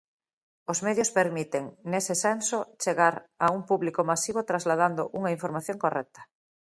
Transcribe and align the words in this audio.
Os 0.71 0.79
medios 0.85 1.13
permiten, 1.19 1.63
nese 1.91 2.15
senso, 2.25 2.57
chegar 2.83 3.15
a 3.45 3.47
un 3.57 3.61
público 3.69 4.01
masivo 4.11 4.47
trasladando 4.49 5.03
unha 5.19 5.33
información 5.37 5.77
correcta. 5.85 6.21